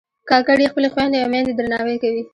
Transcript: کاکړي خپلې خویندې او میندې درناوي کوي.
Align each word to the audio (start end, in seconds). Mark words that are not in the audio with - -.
کاکړي 0.29 0.65
خپلې 0.71 0.87
خویندې 0.93 1.17
او 1.21 1.29
میندې 1.33 1.53
درناوي 1.55 1.97
کوي. 2.03 2.23